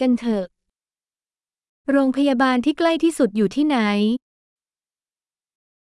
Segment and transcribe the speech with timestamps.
[0.00, 0.44] กันเถอะ
[1.92, 3.78] โรงพยาบาลที่ใกล้ที่สุดอยู่ที่ไหน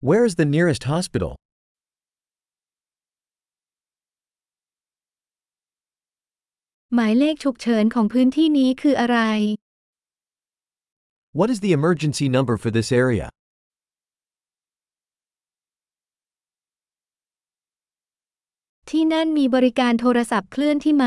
[0.08, 1.32] Where is the nearest hospital?
[6.94, 9.18] หมายเลขฉุกเฉินของพื้นที่นี้คืออะไร
[11.38, 13.26] What is the emergency number for this area?
[18.90, 21.06] ที่นั่นมีบริการโทรศัพท์เคลื่อนที่ไหม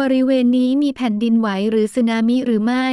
[0.00, 2.86] บริเวณนี้มีแผ่นดินไหวหรือสึนามิหรือไม่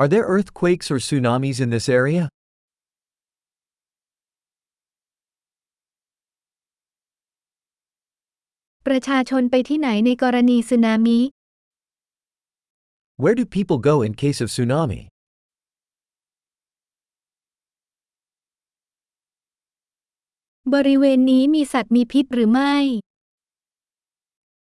[0.00, 2.24] Are there earthquakes or tsunamis in this area?
[8.86, 11.20] ประชาชนไปที่ไหนในกรณีสึนามิ
[13.22, 15.00] Where do people go in case of tsunami?
[20.74, 22.76] บริเวณนี้มีสัตว์มีพิษหรือไม่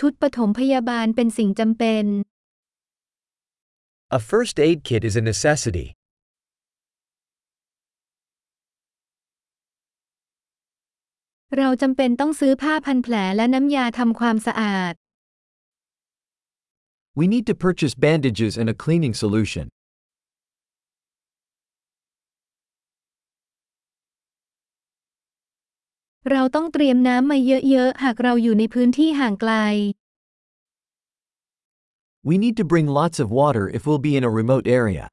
[0.00, 2.04] ชุดปฐมพยาบาลเป็นสิ่งจำเป็น
[4.18, 5.86] A first aid kit is a necessity.
[11.56, 14.92] เราจำเป็นต้องซื้อผ้าพันแผลและน้ำยาทำความสะอาด
[17.18, 19.64] We need to purchase bandages and a cleaning solution.
[26.28, 27.38] เราต้องเตรียมน้ำมา
[27.68, 29.52] เยอะๆ หากเราอยู่ในพื้นที่ห่างไกล
[32.28, 35.04] We need to bring lots of water if we'll be in a remote area.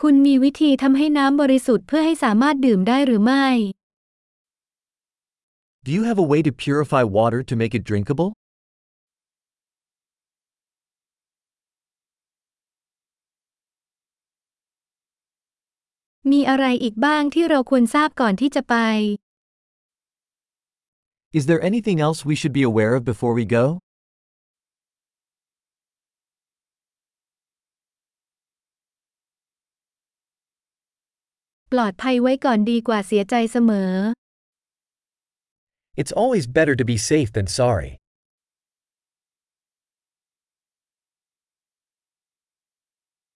[0.00, 3.46] คุณมีวิธีทำให้น้ำบริสุทธิ์เพื่อให้สามารถดื่มได้หรือไม่
[5.84, 8.28] Do you have a way to purify water to make it drinkable?
[16.32, 18.76] มีอะไรอีกบ้างที่เราควรทราบก่อนที่จะไป
[21.38, 23.64] Is there anything else we should be aware of before we go?
[31.72, 33.92] ปลอดภัยไว้ก่อนดีกว่าเสียใจเสมอ
[36.00, 37.92] It's always better to be safe than sorry.